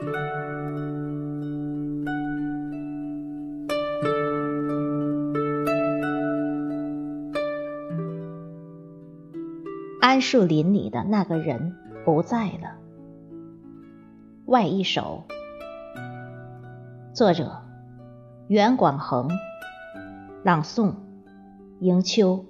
[0.00, 0.04] 桉
[10.20, 11.74] 树林里的那个人
[12.04, 12.76] 不在了。
[14.46, 15.24] 外一首，
[17.12, 17.62] 作者：
[18.46, 19.28] 袁广恒，
[20.44, 20.94] 朗诵：
[21.80, 22.46] 迎秋。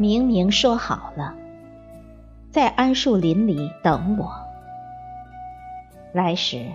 [0.00, 1.34] 明明说好了，
[2.52, 4.32] 在桉树林里等我，
[6.12, 6.66] 来时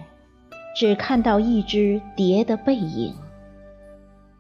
[0.76, 3.16] 只看到一只蝶的背影，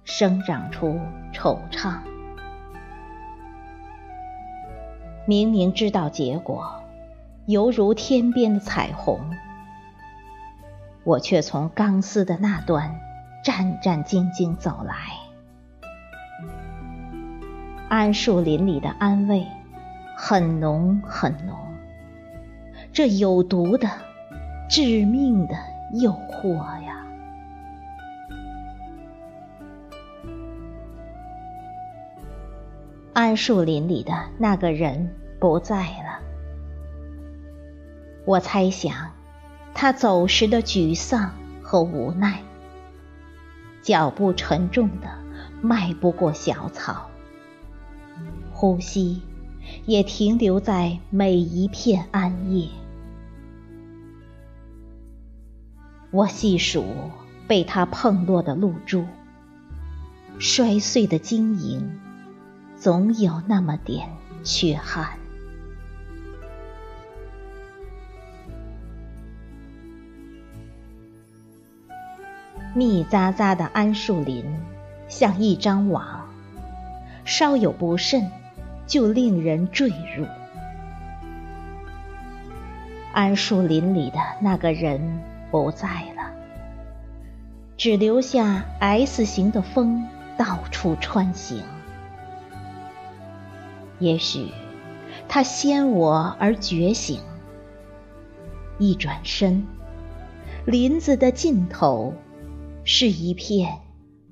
[0.04, 1.00] 生长出
[1.34, 1.96] 惆怅。
[5.26, 6.84] 明明知道结果，
[7.46, 9.18] 犹如天边的彩虹，
[11.06, 13.00] 我却从钢丝的那端
[13.46, 15.23] 战战兢兢走来。
[17.94, 19.46] 桉树林里的安慰，
[20.18, 21.56] 很浓很浓。
[22.92, 23.88] 这有毒的、
[24.68, 25.54] 致命的
[26.02, 27.06] 诱惑呀！
[33.14, 36.20] 桉树林里的那个人不在了，
[38.26, 39.12] 我猜想，
[39.76, 41.30] 他走时的沮丧
[41.62, 42.40] 和无奈，
[43.84, 45.08] 脚步沉重的
[45.62, 47.12] 迈不过小草。
[48.64, 49.22] 呼吸
[49.86, 52.70] 也停留在每一片暗夜。
[56.12, 56.86] 我细数
[57.46, 59.04] 被他碰落的露珠，
[60.40, 62.00] 摔碎的晶莹，
[62.78, 64.08] 总有那么点
[64.46, 65.10] 缺憾。
[72.74, 74.46] 密匝匝的桉树林，
[75.10, 76.30] 像一张网，
[77.26, 78.32] 稍有不慎。
[78.86, 80.26] 就令人坠入。
[83.14, 85.22] 桉树林里的那个人
[85.52, 86.32] 不在了，
[87.78, 90.08] 只留下 S 型的风
[90.38, 91.62] 到处穿行。
[94.00, 94.50] 也许
[95.30, 97.20] 他先我而觉醒，
[98.80, 99.66] 一转身，
[100.66, 102.16] 林子的尽头
[102.84, 103.78] 是一片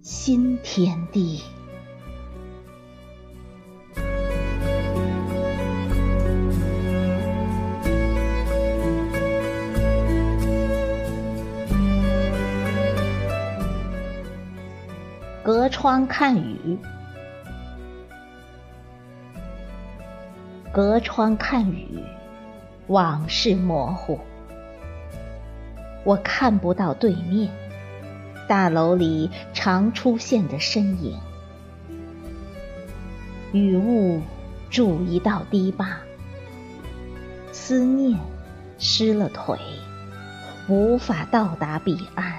[0.01, 1.41] 新天地。
[15.43, 16.77] 隔窗看雨，
[20.71, 21.99] 隔窗看雨，
[22.85, 24.19] 往事模糊。
[26.03, 27.51] 我看不到对面
[28.47, 31.19] 大楼里常出现的身影。
[33.51, 34.21] 雨雾
[34.69, 35.97] 筑一道堤坝，
[37.51, 38.19] 思念
[38.77, 39.57] 失了腿，
[40.67, 42.37] 无法到达彼岸，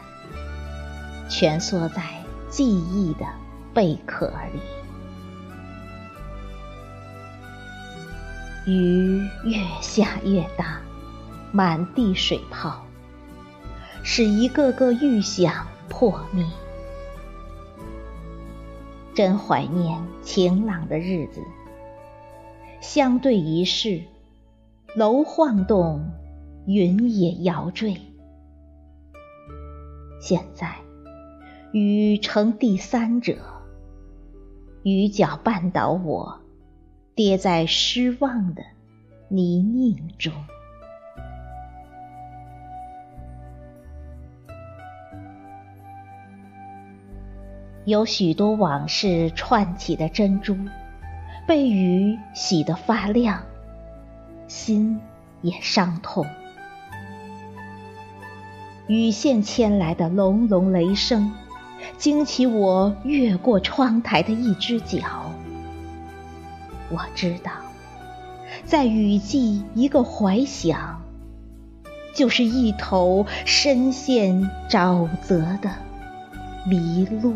[1.28, 2.21] 蜷缩在。
[2.52, 3.24] 记忆的
[3.72, 4.60] 贝壳里，
[8.70, 10.82] 雨越下越大，
[11.50, 12.84] 满地水泡，
[14.02, 16.44] 使一个个预想破灭。
[19.14, 21.42] 真怀念晴朗的日子，
[22.82, 24.02] 相对一世，
[24.94, 26.06] 楼晃动，
[26.66, 27.96] 云也摇坠。
[30.20, 30.81] 现在。
[31.72, 33.38] 雨成第三者，
[34.82, 36.40] 雨脚绊倒我，
[37.14, 38.62] 跌在失望的
[39.28, 40.30] 泥泞中。
[47.86, 50.54] 有许多往事串起的珍珠，
[51.48, 53.42] 被雨洗得发亮，
[54.46, 55.00] 心
[55.40, 56.26] 也伤痛。
[58.88, 61.32] 雨线牵来的隆隆雷声。
[61.98, 65.32] 惊起我越过窗台的一只脚。
[66.90, 67.50] 我知道，
[68.64, 71.00] 在雨季一个怀想，
[72.14, 75.70] 就是一头深陷沼泽的
[76.66, 77.34] 麋鹿。